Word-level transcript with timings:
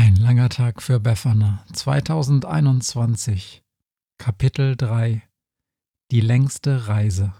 Ein 0.00 0.14
langer 0.14 0.48
Tag 0.48 0.80
für 0.80 1.00
Befana. 1.00 1.64
2021 1.72 3.64
Kapitel 4.16 4.76
3 4.76 5.22
Die 6.12 6.20
längste 6.20 6.86
Reise. 6.86 7.32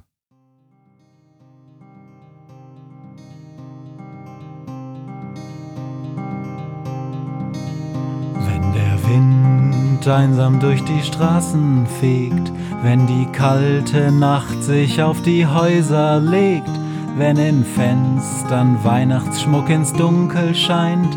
Wenn 8.45 8.72
der 8.72 9.09
Wind 9.09 10.09
einsam 10.09 10.59
durch 10.59 10.82
die 10.82 11.02
Straßen 11.04 11.86
fegt, 12.00 12.50
wenn 12.82 13.06
die 13.06 13.27
kalte 13.27 14.11
Nacht 14.11 14.64
sich 14.64 15.00
auf 15.00 15.22
die 15.22 15.46
Häuser 15.46 16.18
legt, 16.18 16.68
wenn 17.16 17.36
in 17.36 17.64
Fenstern 17.64 18.82
Weihnachtsschmuck 18.82 19.70
ins 19.70 19.93
Dunkel 19.93 20.56
scheint, 20.56 21.16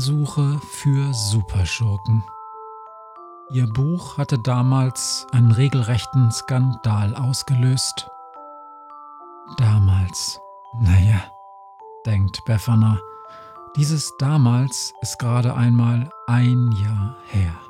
Sinnsuche 0.00 0.58
für 0.66 1.12
Superschurken. 1.12 2.24
Ihr 3.50 3.66
Buch 3.66 4.16
hatte 4.16 4.38
damals 4.38 5.26
einen 5.30 5.52
regelrechten 5.52 6.32
Skandal 6.32 7.14
ausgelöst. 7.14 8.08
Damals, 9.58 10.40
naja, 10.80 11.22
denkt 12.06 12.42
Befana, 12.46 12.98
dieses 13.76 14.16
damals 14.18 14.94
ist 15.02 15.18
gerade 15.18 15.54
einmal 15.54 16.08
ein 16.26 16.72
Jahr 16.72 17.16
her. 17.26 17.69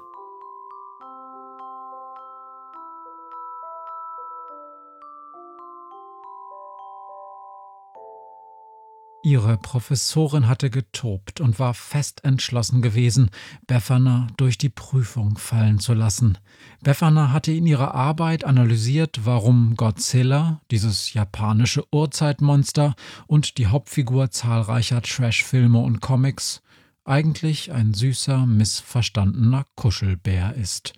Ihre 9.23 9.59
Professorin 9.59 10.49
hatte 10.49 10.71
getobt 10.71 11.43
und 11.43 11.59
war 11.59 11.75
fest 11.75 12.25
entschlossen 12.25 12.81
gewesen, 12.81 13.31
Befana 13.67 14.29
durch 14.39 14.57
die 14.57 14.71
Prüfung 14.71 15.37
fallen 15.37 15.79
zu 15.79 15.93
lassen. 15.93 16.39
Befana 16.83 17.31
hatte 17.31 17.53
in 17.53 17.67
ihrer 17.67 17.95
Arbeit 17.95 18.45
analysiert, 18.45 19.21
warum 19.25 19.77
Godzilla, 19.77 20.63
dieses 20.71 21.13
japanische 21.13 21.85
Urzeitmonster 21.93 22.95
und 23.27 23.59
die 23.59 23.67
Hauptfigur 23.67 24.31
zahlreicher 24.31 25.03
Trashfilme 25.03 25.81
und 25.81 26.01
Comics, 26.01 26.63
eigentlich 27.05 27.73
ein 27.73 27.93
süßer, 27.93 28.47
missverstandener 28.47 29.67
Kuschelbär 29.75 30.55
ist, 30.55 30.95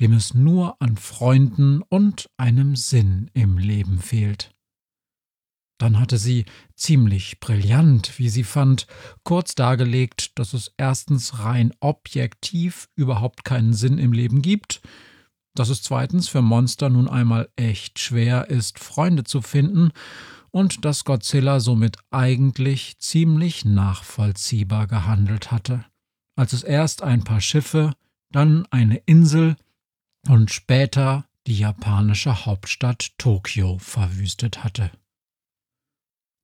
dem 0.00 0.14
es 0.14 0.32
nur 0.32 0.80
an 0.80 0.96
Freunden 0.96 1.82
und 1.82 2.30
einem 2.38 2.74
Sinn 2.74 3.30
im 3.34 3.58
Leben 3.58 3.98
fehlt. 3.98 4.55
Dann 5.78 5.98
hatte 5.98 6.16
sie 6.16 6.46
ziemlich 6.74 7.38
brillant, 7.38 8.18
wie 8.18 8.30
sie 8.30 8.44
fand, 8.44 8.86
kurz 9.24 9.54
dargelegt, 9.54 10.38
dass 10.38 10.54
es 10.54 10.72
erstens 10.78 11.40
rein 11.40 11.72
objektiv 11.80 12.88
überhaupt 12.94 13.44
keinen 13.44 13.74
Sinn 13.74 13.98
im 13.98 14.12
Leben 14.12 14.40
gibt, 14.40 14.80
dass 15.54 15.68
es 15.68 15.82
zweitens 15.82 16.28
für 16.28 16.42
Monster 16.42 16.88
nun 16.88 17.08
einmal 17.08 17.48
echt 17.56 17.98
schwer 17.98 18.48
ist, 18.48 18.78
Freunde 18.78 19.24
zu 19.24 19.42
finden 19.42 19.90
und 20.50 20.86
dass 20.86 21.04
Godzilla 21.04 21.60
somit 21.60 21.98
eigentlich 22.10 22.98
ziemlich 22.98 23.66
nachvollziehbar 23.66 24.86
gehandelt 24.86 25.50
hatte, 25.50 25.84
als 26.36 26.54
es 26.54 26.62
erst 26.62 27.02
ein 27.02 27.24
paar 27.24 27.42
Schiffe, 27.42 27.92
dann 28.30 28.66
eine 28.70 28.96
Insel 29.04 29.56
und 30.26 30.50
später 30.50 31.26
die 31.46 31.58
japanische 31.58 32.46
Hauptstadt 32.46 33.12
Tokio 33.18 33.78
verwüstet 33.78 34.64
hatte. 34.64 34.90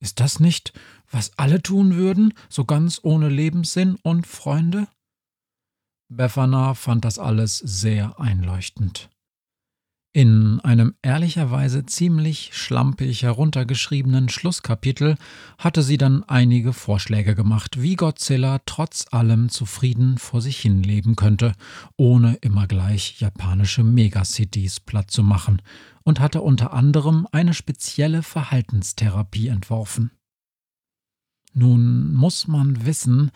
Ist 0.02 0.18
das 0.18 0.40
nicht, 0.40 0.72
was 1.12 1.38
alle 1.38 1.62
tun 1.62 1.94
würden, 1.94 2.34
so 2.48 2.64
ganz 2.64 2.98
ohne 3.04 3.28
Lebenssinn 3.28 3.94
und 4.02 4.26
Freunde? 4.26 4.88
Befana 6.08 6.74
fand 6.74 7.04
das 7.04 7.20
alles 7.20 7.58
sehr 7.58 8.18
einleuchtend. 8.18 9.11
In 10.14 10.60
einem 10.60 10.94
ehrlicherweise 11.00 11.86
ziemlich 11.86 12.50
schlampig 12.52 13.22
heruntergeschriebenen 13.22 14.28
Schlusskapitel 14.28 15.16
hatte 15.56 15.82
sie 15.82 15.96
dann 15.96 16.22
einige 16.24 16.74
Vorschläge 16.74 17.34
gemacht, 17.34 17.80
wie 17.80 17.96
Godzilla 17.96 18.60
trotz 18.66 19.06
allem 19.10 19.48
zufrieden 19.48 20.18
vor 20.18 20.42
sich 20.42 20.58
hin 20.58 20.82
leben 20.82 21.16
könnte, 21.16 21.54
ohne 21.96 22.34
immer 22.42 22.66
gleich 22.66 23.20
japanische 23.20 23.84
Megacities 23.84 24.80
platt 24.80 25.10
zu 25.10 25.22
machen, 25.22 25.62
und 26.02 26.20
hatte 26.20 26.42
unter 26.42 26.74
anderem 26.74 27.26
eine 27.32 27.54
spezielle 27.54 28.22
Verhaltenstherapie 28.22 29.48
entworfen. 29.48 30.10
Nun 31.54 32.12
muss 32.12 32.46
man 32.46 32.84
wissen, 32.84 33.30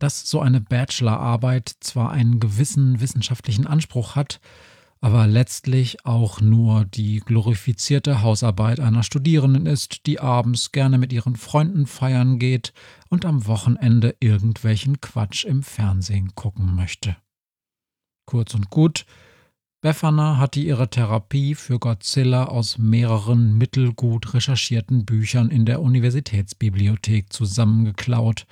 dass 0.00 0.28
so 0.28 0.40
eine 0.40 0.60
Bachelorarbeit 0.60 1.72
zwar 1.78 2.10
einen 2.10 2.40
gewissen 2.40 3.00
wissenschaftlichen 3.00 3.68
Anspruch 3.68 4.16
hat, 4.16 4.40
aber 5.00 5.26
letztlich 5.26 6.04
auch 6.04 6.40
nur 6.40 6.84
die 6.84 7.20
glorifizierte 7.20 8.22
Hausarbeit 8.22 8.80
einer 8.80 9.02
Studierenden 9.02 9.66
ist, 9.66 10.06
die 10.06 10.20
abends 10.20 10.72
gerne 10.72 10.98
mit 10.98 11.12
ihren 11.12 11.36
Freunden 11.36 11.86
feiern 11.86 12.38
geht 12.38 12.72
und 13.08 13.24
am 13.24 13.46
Wochenende 13.46 14.16
irgendwelchen 14.20 15.00
Quatsch 15.00 15.44
im 15.44 15.62
Fernsehen 15.62 16.34
gucken 16.34 16.74
möchte. 16.74 17.16
Kurz 18.26 18.54
und 18.54 18.70
gut, 18.70 19.06
Befana 19.82 20.38
hatte 20.38 20.58
ihre 20.58 20.90
Therapie 20.90 21.54
für 21.54 21.78
Godzilla 21.78 22.46
aus 22.46 22.78
mehreren 22.78 23.56
mittelgut 23.56 24.34
recherchierten 24.34 25.04
Büchern 25.04 25.50
in 25.50 25.64
der 25.64 25.80
Universitätsbibliothek 25.80 27.32
zusammengeklaut 27.32 28.46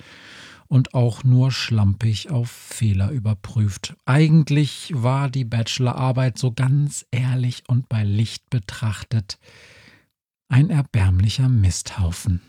und 0.67 0.93
auch 0.93 1.23
nur 1.23 1.51
schlampig 1.51 2.29
auf 2.29 2.49
Fehler 2.49 3.11
überprüft. 3.11 3.95
Eigentlich 4.05 4.91
war 4.93 5.29
die 5.29 5.45
Bachelorarbeit 5.45 6.37
so 6.37 6.51
ganz 6.51 7.05
ehrlich 7.11 7.63
und 7.67 7.89
bei 7.89 8.03
Licht 8.03 8.49
betrachtet 8.49 9.37
ein 10.47 10.69
erbärmlicher 10.69 11.49
Misthaufen. 11.49 12.41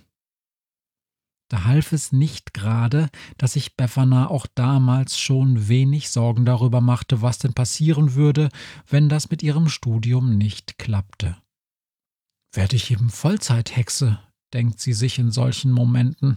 Da 1.49 1.65
half 1.65 1.93
es 1.93 2.10
nicht 2.10 2.54
gerade, 2.54 3.09
dass 3.38 3.53
sich 3.53 3.77
Befana 3.77 4.28
auch 4.28 4.47
damals 4.54 5.19
schon 5.19 5.69
wenig 5.69 6.10
Sorgen 6.10 6.45
darüber 6.45 6.80
machte, 6.80 7.22
was 7.22 7.39
denn 7.39 7.53
passieren 7.53 8.15
würde, 8.15 8.48
wenn 8.89 9.09
das 9.09 9.30
mit 9.30 9.45
ihrem 9.45 9.69
Studium 9.69 10.36
nicht 10.36 10.78
klappte. 10.78 11.36
Werde 12.53 12.74
ich 12.74 12.91
eben 12.91 13.10
Vollzeithexe, 13.10 14.19
denkt 14.53 14.80
sie 14.80 14.92
sich 14.92 15.19
in 15.21 15.30
solchen 15.30 15.71
Momenten. 15.71 16.36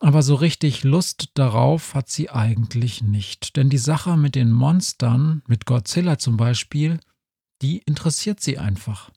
Aber 0.00 0.22
so 0.22 0.36
richtig 0.36 0.84
Lust 0.84 1.30
darauf 1.34 1.94
hat 1.94 2.08
sie 2.08 2.30
eigentlich 2.30 3.02
nicht, 3.02 3.56
denn 3.56 3.68
die 3.68 3.78
Sache 3.78 4.16
mit 4.16 4.36
den 4.36 4.52
Monstern, 4.52 5.42
mit 5.48 5.66
Godzilla 5.66 6.18
zum 6.18 6.36
Beispiel, 6.36 7.00
die 7.62 7.78
interessiert 7.78 8.40
sie 8.40 8.58
einfach. 8.58 9.10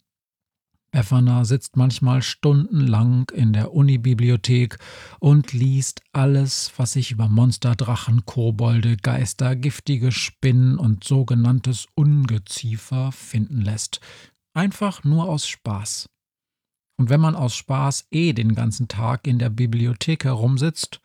Befana 0.92 1.46
sitzt 1.46 1.78
manchmal 1.78 2.22
stundenlang 2.22 3.30
in 3.34 3.54
der 3.54 3.74
Unibibliothek 3.74 4.78
und 5.20 5.54
liest 5.54 6.02
alles, 6.12 6.74
was 6.76 6.94
sich 6.94 7.12
über 7.12 7.30
Monster, 7.30 7.76
Drachen, 7.76 8.26
Kobolde, 8.26 8.98
Geister, 8.98 9.56
giftige 9.56 10.12
Spinnen 10.12 10.78
und 10.78 11.06
sogenanntes 11.06 11.88
Ungeziefer 11.96 13.14
finden 13.14 13.62
lässt. 13.62 14.02
Einfach 14.54 15.06
nur 15.06 15.30
aus 15.30 15.48
Spaß. 15.48 16.10
Und 17.02 17.10
wenn 17.10 17.20
man 17.20 17.36
aus 17.36 17.56
Spaß 17.56 18.10
eh 18.12 18.32
den 18.32 18.54
ganzen 18.54 18.88
Tag 18.88 19.26
in 19.26 19.40
der 19.40 19.50
Bibliothek 19.50 20.24
herumsitzt, 20.24 21.02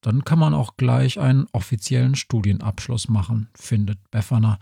dann 0.00 0.24
kann 0.24 0.38
man 0.38 0.54
auch 0.54 0.78
gleich 0.78 1.20
einen 1.20 1.46
offiziellen 1.52 2.14
Studienabschluss 2.14 3.10
machen, 3.10 3.50
findet 3.54 3.98
Befana. 4.10 4.58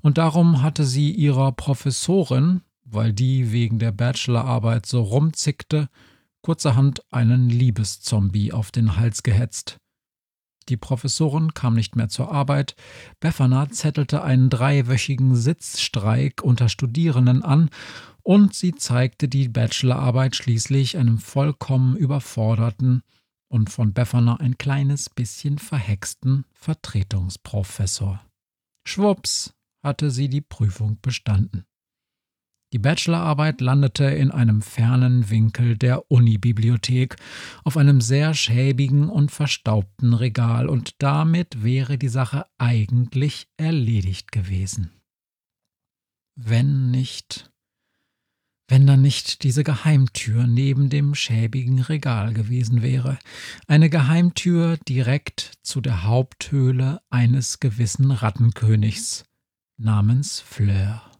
Und 0.00 0.18
darum 0.18 0.62
hatte 0.62 0.84
sie 0.84 1.12
ihrer 1.12 1.52
Professorin, 1.52 2.62
weil 2.84 3.12
die 3.12 3.52
wegen 3.52 3.78
der 3.78 3.92
Bachelorarbeit 3.92 4.84
so 4.84 5.00
rumzickte, 5.02 5.88
kurzerhand 6.42 7.02
einen 7.12 7.48
Liebeszombie 7.48 8.52
auf 8.52 8.72
den 8.72 8.96
Hals 8.96 9.22
gehetzt. 9.22 9.76
Die 10.68 10.76
Professorin 10.76 11.54
kam 11.54 11.74
nicht 11.74 11.96
mehr 11.96 12.08
zur 12.08 12.32
Arbeit. 12.32 12.74
Befana 13.20 13.70
zettelte 13.70 14.22
einen 14.22 14.50
dreiwöchigen 14.50 15.36
Sitzstreik 15.36 16.42
unter 16.42 16.68
Studierenden 16.68 17.42
an 17.42 17.70
und 18.22 18.54
sie 18.54 18.74
zeigte 18.74 19.28
die 19.28 19.48
Bachelorarbeit 19.48 20.34
schließlich 20.34 20.96
einem 20.96 21.18
vollkommen 21.18 21.96
überforderten 21.96 23.02
und 23.48 23.70
von 23.70 23.92
Befana 23.92 24.36
ein 24.36 24.58
kleines 24.58 25.08
bisschen 25.08 25.58
verhexten 25.58 26.44
Vertretungsprofessor. 26.52 28.20
Schwupps 28.84 29.54
hatte 29.84 30.10
sie 30.10 30.28
die 30.28 30.40
Prüfung 30.40 30.98
bestanden. 31.00 31.64
Die 32.72 32.78
Bachelorarbeit 32.78 33.60
landete 33.60 34.04
in 34.04 34.32
einem 34.32 34.60
fernen 34.60 35.30
Winkel 35.30 35.76
der 35.76 36.10
Unibibliothek 36.10 37.16
auf 37.62 37.76
einem 37.76 38.00
sehr 38.00 38.34
schäbigen 38.34 39.08
und 39.08 39.30
verstaubten 39.30 40.14
Regal, 40.14 40.68
und 40.68 40.94
damit 40.98 41.62
wäre 41.62 41.96
die 41.96 42.08
Sache 42.08 42.44
eigentlich 42.58 43.48
erledigt 43.56 44.32
gewesen. 44.32 44.90
Wenn 46.34 46.90
nicht, 46.90 47.50
wenn 48.68 48.86
da 48.86 48.96
nicht 48.96 49.44
diese 49.44 49.62
Geheimtür 49.62 50.48
neben 50.48 50.90
dem 50.90 51.14
schäbigen 51.14 51.80
Regal 51.80 52.34
gewesen 52.34 52.82
wäre, 52.82 53.18
eine 53.68 53.88
Geheimtür 53.88 54.76
direkt 54.88 55.52
zu 55.62 55.80
der 55.80 56.02
Haupthöhle 56.02 57.00
eines 57.10 57.60
gewissen 57.60 58.10
Rattenkönigs 58.10 59.24
namens 59.78 60.40
Fleur. 60.40 61.15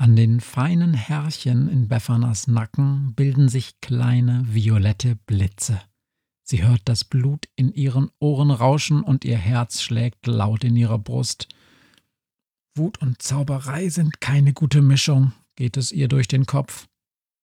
An 0.00 0.16
den 0.16 0.40
feinen 0.40 0.94
Härchen 0.94 1.68
in 1.68 1.86
Beffanas 1.86 2.46
Nacken 2.46 3.12
bilden 3.16 3.50
sich 3.50 3.82
kleine 3.82 4.46
violette 4.48 5.16
Blitze. 5.26 5.78
Sie 6.42 6.62
hört 6.62 6.80
das 6.86 7.04
Blut 7.04 7.50
in 7.54 7.70
ihren 7.70 8.10
Ohren 8.18 8.50
rauschen 8.50 9.02
und 9.02 9.26
ihr 9.26 9.36
Herz 9.36 9.82
schlägt 9.82 10.26
laut 10.26 10.64
in 10.64 10.74
ihrer 10.74 10.98
Brust. 10.98 11.48
Wut 12.74 12.96
und 13.02 13.20
Zauberei 13.20 13.90
sind 13.90 14.22
keine 14.22 14.54
gute 14.54 14.80
Mischung, 14.80 15.34
geht 15.54 15.76
es 15.76 15.92
ihr 15.92 16.08
durch 16.08 16.28
den 16.28 16.46
Kopf. 16.46 16.88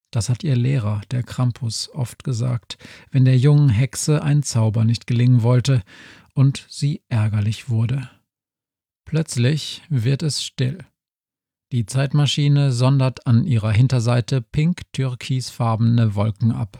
Das 0.10 0.28
hat 0.28 0.44
ihr 0.44 0.56
Lehrer, 0.56 1.02
der 1.12 1.22
Krampus, 1.22 1.92
oft 1.94 2.24
gesagt, 2.24 2.80
wenn 3.12 3.24
der 3.24 3.38
jungen 3.38 3.70
Hexe 3.70 4.24
ein 4.24 4.42
Zauber 4.42 4.84
nicht 4.84 5.06
gelingen 5.06 5.44
wollte 5.44 5.84
und 6.34 6.66
sie 6.68 7.04
ärgerlich 7.08 7.70
wurde. 7.70 8.10
Plötzlich 9.06 9.84
wird 9.90 10.24
es 10.24 10.44
still. 10.44 10.80
Die 11.74 11.86
Zeitmaschine 11.86 12.72
sondert 12.72 13.28
an 13.28 13.44
ihrer 13.44 13.72
Hinterseite 13.72 14.42
pink-türkisfarbene 14.42 16.16
Wolken 16.16 16.54
ab. 16.54 16.80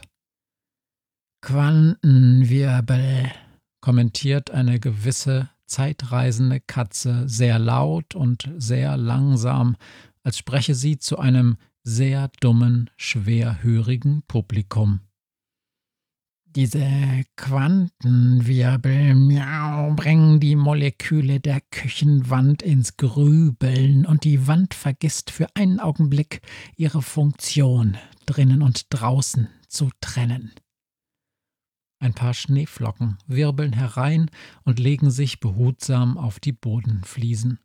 Quantenwirbel, 1.42 3.30
kommentiert 3.82 4.50
eine 4.50 4.80
gewisse 4.80 5.50
zeitreisende 5.66 6.60
Katze 6.60 7.28
sehr 7.28 7.58
laut 7.58 8.14
und 8.14 8.50
sehr 8.56 8.96
langsam, 8.96 9.76
als 10.22 10.38
spreche 10.38 10.74
sie 10.74 10.98
zu 10.98 11.18
einem 11.18 11.58
sehr 11.82 12.30
dummen, 12.40 12.90
schwerhörigen 12.96 14.22
Publikum. 14.26 15.00
Diese 16.58 17.24
Quantenwirbel 17.36 19.14
miau, 19.14 19.94
bringen 19.94 20.40
die 20.40 20.56
Moleküle 20.56 21.38
der 21.38 21.60
Küchenwand 21.60 22.62
ins 22.62 22.96
Grübeln 22.96 24.04
und 24.04 24.24
die 24.24 24.48
Wand 24.48 24.74
vergisst 24.74 25.30
für 25.30 25.46
einen 25.54 25.78
Augenblick 25.78 26.40
ihre 26.74 27.00
Funktion, 27.00 27.96
drinnen 28.26 28.62
und 28.62 28.86
draußen 28.90 29.46
zu 29.68 29.90
trennen. 30.00 30.50
Ein 32.00 32.14
paar 32.14 32.34
Schneeflocken 32.34 33.18
wirbeln 33.28 33.72
herein 33.72 34.28
und 34.64 34.80
legen 34.80 35.12
sich 35.12 35.38
behutsam 35.38 36.18
auf 36.18 36.40
die 36.40 36.50
Bodenfliesen. 36.50 37.60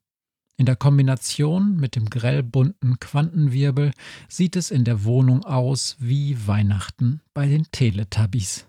In 0.56 0.68
der 0.68 0.75
Kombination 0.75 1.78
mit 1.78 1.95
dem 1.95 2.12
grellbunten 2.12 3.00
Quantenwirbel 3.00 3.92
sieht 4.30 4.56
es 4.56 4.69
in 4.69 4.84
der 4.84 5.04
Wohnung 5.04 5.44
aus 5.45 5.98
wie 5.98 6.38
Weihnachten 6.45 7.22
bei 7.34 7.48
den 7.48 7.66
Teletubbies. 7.72 8.68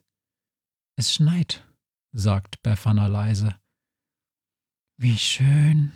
Es 0.96 1.12
schneit, 1.12 1.66
sagt 2.12 2.62
Befana 2.62 3.08
leise. 3.08 3.56
Wie 4.96 5.18
schön, 5.18 5.92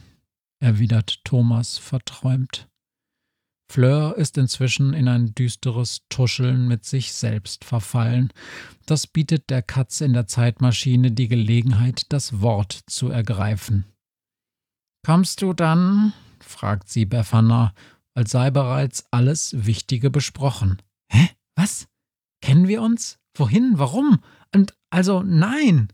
erwidert 0.60 1.24
Thomas 1.24 1.78
verträumt. 1.78 2.68
Fleur 3.70 4.16
ist 4.16 4.38
inzwischen 4.38 4.94
in 4.94 5.08
ein 5.08 5.34
düsteres 5.34 6.00
Tuscheln 6.08 6.66
mit 6.66 6.84
sich 6.84 7.12
selbst 7.12 7.64
verfallen. 7.64 8.32
Das 8.86 9.06
bietet 9.06 9.50
der 9.50 9.62
Katze 9.62 10.06
in 10.06 10.14
der 10.14 10.26
Zeitmaschine 10.26 11.12
die 11.12 11.28
Gelegenheit, 11.28 12.06
das 12.08 12.40
Wort 12.40 12.72
zu 12.86 13.08
ergreifen. 13.08 13.84
Kommst 15.06 15.42
du 15.42 15.52
dann? 15.52 16.12
fragt 16.40 16.88
sie 16.88 17.04
Befana, 17.04 17.74
als 18.14 18.30
sei 18.30 18.50
bereits 18.50 19.04
alles 19.10 19.66
Wichtige 19.66 20.10
besprochen. 20.10 20.82
Hä? 21.12 21.28
Was? 21.54 21.88
Kennen 22.40 22.68
wir 22.68 22.82
uns? 22.82 23.18
Wohin? 23.36 23.78
Warum? 23.78 24.22
Und 24.54 24.74
also 24.90 25.23
nein. 25.23 25.88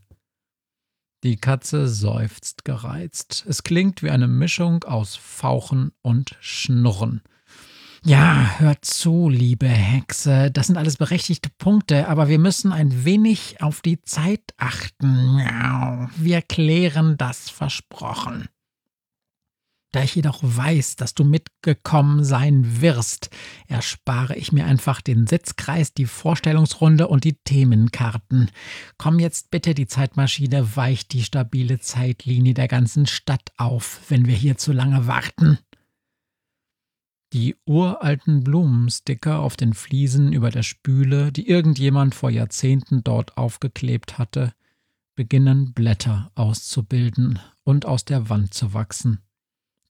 Die 1.23 1.37
Katze 1.37 1.87
seufzt 1.87 2.65
gereizt. 2.65 3.45
Es 3.47 3.63
klingt 3.63 4.03
wie 4.03 4.11
eine 4.11 4.27
Mischung 4.27 4.83
aus 4.83 5.15
Fauchen 5.15 5.91
und 6.01 6.35
Schnurren. 6.39 7.21
Ja, 8.03 8.59
hört 8.59 8.85
zu, 8.85 9.29
liebe 9.29 9.67
Hexe, 9.67 10.51
das 10.51 10.67
sind 10.67 10.77
alles 10.77 10.97
berechtigte 10.97 11.49
Punkte, 11.57 12.07
aber 12.07 12.27
wir 12.27 12.37
müssen 12.37 12.71
ein 12.71 13.03
wenig 13.03 13.63
auf 13.63 13.81
die 13.81 13.99
Zeit 14.03 14.53
achten. 14.57 15.39
Wir 16.15 16.43
klären 16.43 17.17
das 17.17 17.49
versprochen. 17.49 18.47
Da 19.95 20.03
ich 20.03 20.15
jedoch 20.15 20.39
weiß, 20.41 20.97
dass 20.97 21.13
du 21.13 21.23
mitgekommen 21.23 22.25
sein 22.25 22.81
wirst, 22.81 23.29
erspare 23.69 24.35
ich 24.35 24.51
mir 24.51 24.65
einfach 24.65 24.99
den 24.99 25.25
Sitzkreis, 25.25 25.93
die 25.93 26.05
Vorstellungsrunde 26.05 27.07
und 27.07 27.23
die 27.23 27.37
Themenkarten. 27.45 28.51
Komm 28.97 29.19
jetzt 29.19 29.51
bitte, 29.51 29.73
die 29.73 29.87
Zeitmaschine 29.87 30.75
weicht 30.75 31.13
die 31.13 31.23
stabile 31.23 31.79
Zeitlinie 31.79 32.53
der 32.53 32.67
ganzen 32.67 33.05
Stadt 33.05 33.53
auf, 33.55 34.01
wenn 34.09 34.25
wir 34.25 34.35
hier 34.35 34.57
zu 34.57 34.73
lange 34.73 35.07
warten. 35.07 35.59
Die 37.31 37.55
uralten 37.65 38.43
Blumensticker 38.43 39.39
auf 39.39 39.55
den 39.55 39.73
Fliesen 39.73 40.33
über 40.33 40.49
der 40.49 40.63
Spüle, 40.63 41.31
die 41.31 41.47
irgendjemand 41.47 42.15
vor 42.15 42.31
Jahrzehnten 42.31 43.01
dort 43.01 43.37
aufgeklebt 43.37 44.17
hatte, 44.17 44.51
beginnen 45.15 45.71
Blätter 45.71 46.31
auszubilden 46.35 47.39
und 47.63 47.85
aus 47.85 48.03
der 48.03 48.27
Wand 48.27 48.53
zu 48.53 48.73
wachsen. 48.73 49.24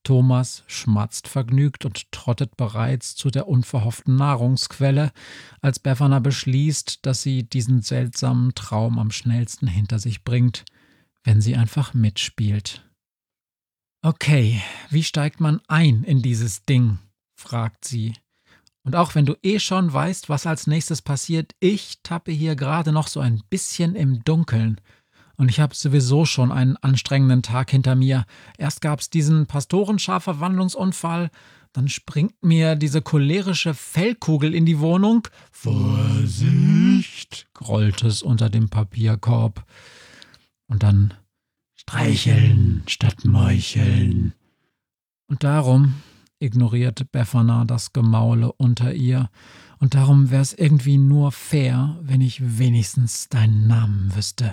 Thomas 0.06 0.64
schmatzt 0.68 1.28
vergnügt 1.28 1.84
und 1.84 2.10
trottet 2.14 2.56
bereits 2.56 3.16
zu 3.16 3.30
der 3.30 3.50
unverhofften 3.50 4.16
Nahrungsquelle, 4.16 5.12
als 5.60 5.80
Befana 5.80 6.20
beschließt, 6.20 7.06
dass 7.06 7.24
sie 7.24 7.44
diesen 7.44 7.82
seltsamen 7.82 8.56
Traum 8.56 9.00
am 9.00 9.12
schnellsten 9.12 9.68
hinter 9.68 10.00
sich 10.00 10.24
bringt, 10.24 10.64
wenn 11.26 11.42
sie 11.42 11.58
einfach 11.58 11.94
mitspielt. 11.94 12.90
Okay, 14.02 14.62
wie 14.92 15.04
steigt 15.04 15.42
man 15.42 15.60
ein 15.68 16.04
in 16.04 16.22
dieses 16.22 16.64
Ding? 16.64 17.00
fragt 17.36 17.84
sie. 17.84 18.14
Und 18.84 18.96
auch 18.96 19.16
wenn 19.16 19.26
du 19.26 19.36
eh 19.42 19.60
schon 19.60 19.92
weißt, 19.92 20.30
was 20.30 20.46
als 20.46 20.68
nächstes 20.68 21.02
passiert, 21.02 21.54
ich 21.60 22.04
tappe 22.04 22.32
hier 22.32 22.56
gerade 22.56 22.92
noch 22.92 23.08
so 23.08 23.20
ein 23.20 23.42
bisschen 23.50 23.96
im 23.96 24.24
Dunkeln 24.24 24.80
und 25.38 25.50
ich 25.50 25.60
habe 25.60 25.76
sowieso 25.76 26.26
schon 26.26 26.52
einen 26.52 26.78
anstrengenden 26.78 27.42
Tag 27.44 27.72
hinter 27.72 27.96
mir. 27.96 28.26
Erst 28.58 28.82
gab's 28.82 29.10
diesen 29.10 29.48
Pastorenschafverwandlungsunfall, 29.48 31.30
dann 31.74 31.90
springt 31.90 32.42
mir 32.42 32.76
diese 32.78 33.02
cholerische 33.02 33.74
Fellkugel 33.74 34.56
in 34.56 34.66
die 34.66 34.80
Wohnung. 34.80 35.28
Vorsicht, 35.52 37.48
grollt 37.54 38.02
es 38.04 38.22
unter 38.22 38.50
dem 38.50 38.70
Papierkorb. 38.70 39.66
Und 40.68 40.84
dann 40.84 41.14
streicheln 41.76 42.84
statt 42.88 43.26
meucheln. 43.26 44.34
Und 45.28 45.44
darum 45.44 45.96
ignoriert 46.40 47.12
Befana 47.12 47.66
das 47.66 47.92
Gemaule 47.92 48.54
unter 48.54 48.94
ihr. 48.94 49.30
Und 49.80 49.96
darum 49.96 50.32
wär's 50.32 50.54
irgendwie 50.54 50.98
nur 50.98 51.34
fair, 51.34 52.00
wenn 52.02 52.22
ich 52.22 52.58
wenigstens 52.58 53.28
deinen 53.28 53.68
Namen 53.68 54.16
wüsste. 54.16 54.52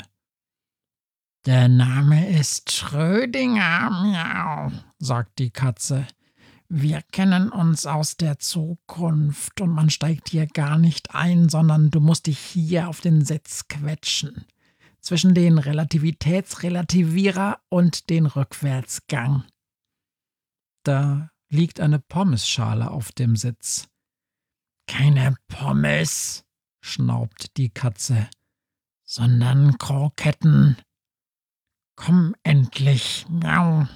Der 1.44 1.68
Name 1.68 2.38
ist 2.38 2.70
Schrödinger, 2.70 3.90
miau, 3.90 4.70
sagt 5.00 5.40
die 5.40 5.50
Katze. 5.50 6.06
Wir 6.68 7.02
kennen 7.02 7.50
uns 7.50 7.84
aus 7.84 8.16
der 8.16 8.38
Zukunft 8.38 9.60
und 9.60 9.70
man 9.70 9.90
steigt 9.90 10.28
hier 10.28 10.46
gar 10.46 10.78
nicht 10.78 11.16
ein, 11.16 11.48
sondern 11.48 11.90
du 11.90 11.98
musst 11.98 12.28
dich 12.28 12.38
hier 12.38 12.88
auf 12.88 13.00
den 13.00 13.24
Sitz 13.24 13.66
quetschen. 13.66 14.44
Zwischen 15.00 15.34
den 15.34 15.58
Relativitätsrelativierer 15.58 17.58
und 17.68 18.08
den 18.08 18.26
Rückwärtsgang. 18.26 19.42
Da 20.84 21.32
liegt 21.48 21.80
eine 21.80 21.98
Pommesschale 21.98 22.88
auf 22.88 23.10
dem 23.10 23.34
Sitz. 23.34 23.88
Keine 24.86 25.34
Pommes, 25.48 26.44
schnaubt 26.80 27.56
die 27.56 27.70
Katze, 27.70 28.30
sondern 29.02 29.76
Kroketten. 29.78 30.76
Komm 31.96 32.34
endlich, 32.42 33.26
miau. 33.28 33.86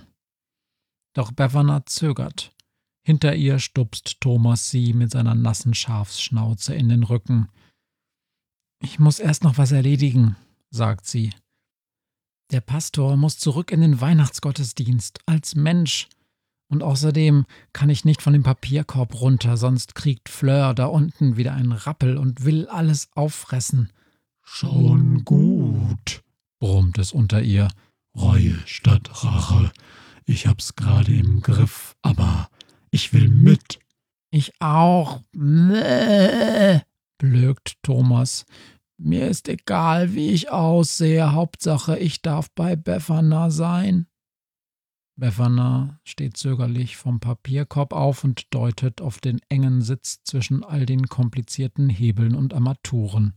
Doch 1.15 1.33
Bevana 1.33 1.87
zögert. 1.87 2.53
Hinter 3.03 3.35
ihr 3.37 3.59
stupst 3.59 4.21
Thomas 4.21 4.71
sie 4.71 4.93
mit 4.93 5.13
seiner 5.13 5.35
nassen 5.35 5.75
Schafsschnauze 5.75 6.75
in 6.75 6.89
den 6.89 7.05
Rücken. 7.05 7.49
Ich 8.83 8.99
muss 8.99 9.19
erst 9.19 9.45
noch 9.45 9.59
was 9.59 9.73
erledigen, 9.73 10.37
sagt 10.71 11.07
sie. 11.07 11.33
Der 12.51 12.61
Pastor 12.61 13.17
muss 13.17 13.39
zurück 13.39 13.73
in 13.73 13.81
den 13.81 14.01
Weihnachtsgottesdienst 14.01 15.21
als 15.27 15.55
Mensch. 15.55 16.09
Und 16.69 16.83
außerdem 16.83 17.47
kann 17.73 17.91
ich 17.91 18.05
nicht 18.05 18.23
von 18.23 18.33
dem 18.33 18.43
Papierkorb 18.43 19.21
runter, 19.21 19.57
sonst 19.57 19.95
kriegt 19.95 20.29
Fleur 20.29 20.75
da 20.75 20.87
unten 20.87 21.37
wieder 21.37 21.55
einen 21.55 21.73
Rappel 21.73 22.17
und 22.17 22.45
will 22.45 22.69
alles 22.69 23.09
auffressen. 23.15 23.93
Schon 24.43 25.25
gut, 25.25 26.23
brummt 26.59 26.99
es 26.99 27.13
unter 27.13 27.41
ihr. 27.43 27.69
Reue 28.17 28.59
statt 28.65 29.25
Rache. 29.25 29.71
Ich 30.25 30.47
hab's 30.47 30.75
gerade 30.75 31.13
im 31.13 31.41
Griff, 31.43 31.95
aber 32.03 32.49
ich 32.91 33.13
will 33.13 33.29
mit. 33.29 33.79
Ich 34.31 34.53
auch. 34.61 35.23
Bläh, 35.33 36.81
blökt 37.19 37.77
Thomas. 37.83 38.45
Mir 38.99 39.29
ist 39.29 39.49
egal, 39.49 40.15
wie 40.15 40.31
ich 40.31 40.51
aussehe. 40.51 41.33
Hauptsache, 41.33 41.99
ich 41.99 42.23
darf 42.23 42.51
bei 42.55 42.77
Befana 42.77 43.51
sein. 43.51 44.07
Befana 45.19 46.01
steht 46.05 46.37
zögerlich 46.37 46.97
vom 46.97 47.21
Papierkorb 47.21 47.93
auf 47.93 48.25
und 48.25 48.53
deutet 48.55 49.01
auf 49.01 49.19
den 49.19 49.41
engen 49.49 49.81
Sitz 49.81 50.23
zwischen 50.25 50.65
all 50.65 50.87
den 50.87 51.09
komplizierten 51.09 51.89
Hebeln 51.89 52.35
und 52.35 52.53
Armaturen. 52.53 53.35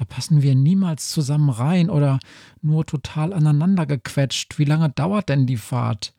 Da 0.00 0.06
passen 0.06 0.40
wir 0.40 0.54
niemals 0.54 1.10
zusammen 1.10 1.50
rein 1.50 1.90
oder 1.90 2.20
nur 2.62 2.86
total 2.86 3.34
aneinander 3.34 3.84
gequetscht. 3.84 4.58
Wie 4.58 4.64
lange 4.64 4.88
dauert 4.88 5.28
denn 5.28 5.46
die 5.46 5.58
Fahrt? 5.58 6.14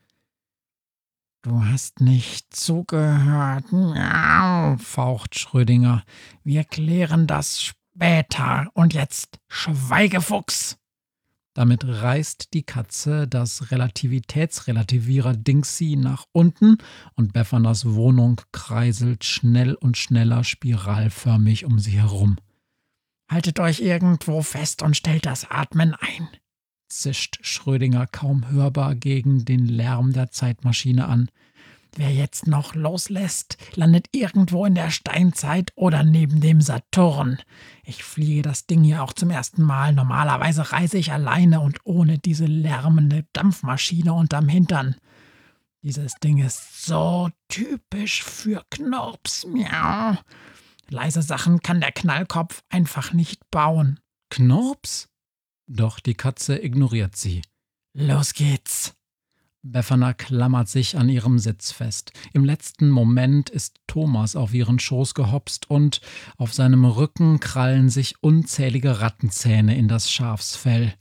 Du 1.42 1.66
hast 1.66 2.00
nicht 2.00 2.56
zugehört, 2.56 3.66
faucht 4.80 5.40
Schrödinger. 5.40 6.04
Wir 6.44 6.64
klären 6.64 7.26
das 7.26 7.60
später. 7.60 8.68
Und 8.76 8.94
jetzt 8.94 9.40
Schweigefuchs. 9.48 10.78
Damit 11.56 11.84
reißt 11.84 12.54
die 12.54 12.64
Katze 12.64 13.28
das 13.28 13.72
Relativitätsrelativierer 13.72 15.36
Dingsy 15.36 15.96
nach 15.96 16.26
unten 16.34 16.78
und 17.16 17.34
Beffanas 17.34 17.88
Wohnung 17.88 18.42
kreiselt 18.52 19.24
schnell 19.24 19.74
und 19.74 19.98
schneller 19.98 20.44
spiralförmig 20.44 21.66
um 21.66 21.80
sie 21.80 22.00
herum. 22.00 22.38
Haltet 23.32 23.60
euch 23.60 23.80
irgendwo 23.80 24.44
fest 24.44 24.84
und 24.84 24.96
stellt 24.96 25.26
das 25.26 25.50
Atmen 25.50 25.96
ein 25.96 26.30
zischt 26.92 27.40
Schrödinger 27.42 28.06
kaum 28.06 28.50
hörbar 28.50 28.96
gegen 28.96 29.46
den 29.46 29.66
Lärm 29.66 30.14
der 30.14 30.30
Zeitmaschine 30.30 31.08
an. 31.08 31.30
Wer 31.96 32.12
jetzt 32.12 32.48
noch 32.48 32.74
loslässt, 32.74 33.58
landet 33.76 34.08
irgendwo 34.14 34.66
in 34.66 34.76
der 34.76 34.92
Steinzeit 34.92 35.74
oder 35.76 36.04
neben 36.04 36.40
dem 36.40 36.62
Saturn. 36.62 37.40
Ich 37.84 38.04
fliege 38.04 38.44
das 38.44 38.66
Ding 38.66 38.84
hier 38.84 39.04
auch 39.04 39.12
zum 39.12 39.30
ersten 39.30 39.64
Mal. 39.64 39.92
Normalerweise 39.92 40.72
reise 40.72 40.98
ich 40.98 41.12
alleine 41.12 41.60
und 41.60 41.80
ohne 41.84 42.18
diese 42.18 42.46
lärmende 42.46 43.26
Dampfmaschine 43.34 44.14
unterm 44.14 44.48
Hintern. 44.48 44.96
Dieses 45.82 46.14
Ding 46.16 46.38
ist 46.38 46.86
so 46.86 47.30
typisch 47.50 48.24
für 48.24 48.64
Knurps. 48.70 49.46
Miau. 49.48 50.18
Leise 50.92 51.22
Sachen 51.22 51.62
kann 51.62 51.80
der 51.80 51.94
Knallkopf 51.94 52.64
einfach 52.70 53.14
nicht 53.14 53.50
bauen. 53.50 54.00
Knurps? 54.30 55.08
Doch 55.68 56.02
die 56.02 56.16
Katze 56.16 56.62
ignoriert 56.62 57.16
sie. 57.16 57.42
Los 57.94 58.34
geht's. 58.34 58.94
Befana 59.64 60.14
klammert 60.14 60.68
sich 60.68 60.98
an 60.98 61.08
ihrem 61.08 61.40
Sitz 61.40 61.72
fest. 61.72 62.12
Im 62.34 62.44
letzten 62.44 62.90
Moment 62.90 63.50
ist 63.50 63.80
Thomas 63.88 64.36
auf 64.36 64.54
ihren 64.54 64.80
Schoß 64.80 65.14
gehopst 65.14 65.70
und 65.70 66.02
auf 66.36 66.54
seinem 66.54 66.84
Rücken 66.84 67.40
krallen 67.40 67.90
sich 67.90 68.16
unzählige 68.22 69.00
Rattenzähne 69.00 69.78
in 69.78 69.88
das 69.88 70.12
Schafsfell. 70.12 70.94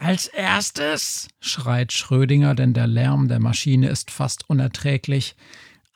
Als 0.00 0.26
erstes, 0.26 1.28
schreit 1.40 1.92
Schrödinger, 1.92 2.54
denn 2.54 2.74
der 2.74 2.86
Lärm 2.86 3.28
der 3.28 3.40
Maschine 3.40 3.88
ist 3.88 4.10
fast 4.10 4.48
unerträglich. 4.50 5.34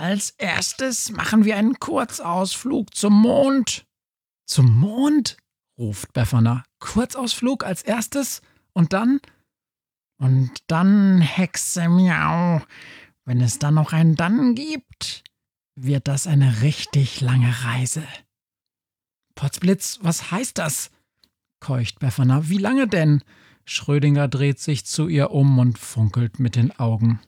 Als 0.03 0.31
erstes 0.31 1.13
machen 1.13 1.45
wir 1.45 1.57
einen 1.57 1.79
Kurzausflug 1.79 2.93
zum 2.93 3.13
Mond. 3.23 3.87
Zum 4.49 4.81
Mond? 4.81 5.37
ruft 5.79 6.13
Befana. 6.13 6.65
Kurzausflug 6.81 7.63
als 7.63 7.83
erstes 7.83 8.43
und 8.73 8.93
dann? 8.93 9.21
Und 10.19 10.51
dann, 10.67 11.21
Hexe 11.21 11.89
Miau, 11.89 12.63
wenn 13.27 13.41
es 13.41 13.61
dann 13.61 13.75
noch 13.75 13.93
ein 13.93 14.17
Dann 14.17 14.57
gibt, 14.57 15.23
wird 15.77 16.09
das 16.09 16.27
eine 16.27 16.63
richtig 16.63 17.21
lange 17.21 17.55
Reise. 17.63 18.03
Potzblitz, 19.37 20.01
was 20.03 20.33
heißt 20.33 20.59
das? 20.59 20.91
keucht 21.61 22.01
Befana. 22.01 22.49
Wie 22.49 22.59
lange 22.59 22.89
denn? 22.89 23.23
Schrödinger 23.67 24.27
dreht 24.27 24.59
sich 24.59 24.85
zu 24.85 25.07
ihr 25.07 25.31
um 25.31 25.61
und 25.61 25.79
funkelt 25.79 26.41
mit 26.41 26.57
den 26.57 26.77
Augen. 26.77 27.21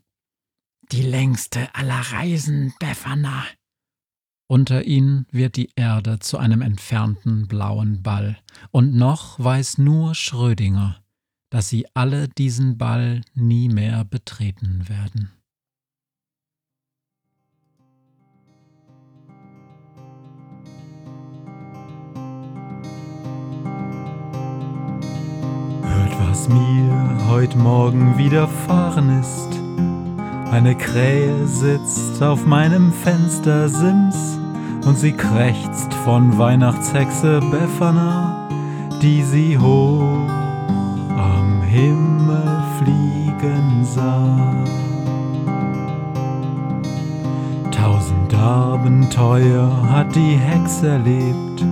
Die 0.92 1.02
längste 1.02 1.74
aller 1.74 2.00
Reisen, 2.12 2.74
Befana. 2.78 3.44
Unter 4.46 4.84
ihnen 4.84 5.26
wird 5.30 5.56
die 5.56 5.70
Erde 5.76 6.18
zu 6.18 6.36
einem 6.36 6.60
entfernten 6.60 7.48
blauen 7.48 8.02
Ball, 8.02 8.36
und 8.70 8.94
noch 8.94 9.38
weiß 9.38 9.78
nur 9.78 10.14
Schrödinger, 10.14 11.02
dass 11.50 11.70
sie 11.70 11.86
alle 11.94 12.28
diesen 12.28 12.76
Ball 12.76 13.22
nie 13.34 13.70
mehr 13.70 14.04
betreten 14.04 14.86
werden. 14.88 15.32
Hört, 25.82 26.28
was 26.28 26.48
mir 26.50 27.28
heut 27.28 27.56
Morgen 27.56 28.18
widerfahren 28.18 29.20
ist. 29.20 29.63
Eine 30.54 30.76
Krähe 30.76 31.48
sitzt 31.48 32.22
auf 32.22 32.46
meinem 32.46 32.92
Fenstersims 32.92 34.38
und 34.86 34.96
sie 34.96 35.10
krächzt 35.10 35.92
von 36.04 36.38
Weihnachtshexe 36.38 37.40
Befana, 37.50 38.48
die 39.02 39.24
sie 39.24 39.58
hoch 39.58 40.30
am 41.18 41.60
Himmel 41.62 42.62
fliegen 42.78 43.84
sah. 43.84 44.54
Tausend 47.72 48.32
Abenteuer 48.32 49.68
hat 49.90 50.14
die 50.14 50.36
Hexe 50.36 50.86
erlebt, 50.86 51.66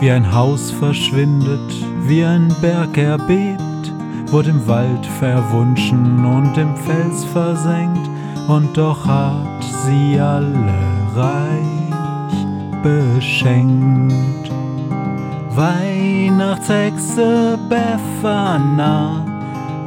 wie 0.00 0.10
ein 0.10 0.34
Haus 0.34 0.70
verschwindet, 0.70 1.70
wie 2.06 2.24
ein 2.24 2.48
Berg 2.62 2.96
erbebt, 2.96 3.92
wurde 4.28 4.50
im 4.50 4.66
Wald 4.66 5.04
verwunschen 5.04 6.24
und 6.24 6.56
im 6.56 6.74
Fels 6.76 7.24
versenkt, 7.26 8.05
und 8.48 8.76
doch 8.76 9.06
hat 9.06 9.62
sie 9.84 10.18
alle 10.20 10.74
reich 11.14 12.34
beschenkt. 12.82 14.50
Weihnachtshexe 15.50 17.56
Befana 17.68 19.24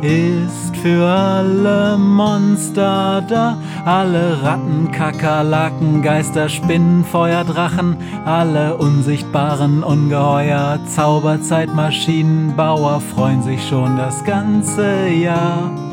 ist 0.02 0.78
für 0.78 1.06
alle 1.06 1.98
Monster 1.98 3.22
da. 3.28 3.58
Alle 3.86 4.42
Ratten, 4.44 4.92
Kakerlaken, 4.92 6.02
Geister, 6.02 6.50
Spinnen, 6.50 7.06
Feuerdrachen, 7.06 7.96
alle 8.26 8.76
unsichtbaren 8.78 9.84
Ungeheuer, 9.84 10.80
Zauberzeitmaschinenbauer 10.88 13.00
freuen 13.00 13.44
sich 13.44 13.68
schon 13.68 13.96
das 13.98 14.24
ganze 14.24 15.08
Jahr 15.08 15.89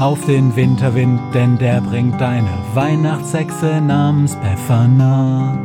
auf 0.00 0.24
den 0.26 0.54
Winterwind, 0.54 1.20
denn 1.34 1.58
der 1.58 1.80
bringt 1.80 2.20
eine 2.22 2.62
Weihnachtshexe 2.74 3.80
namens 3.80 4.36
Befana. 4.36 5.58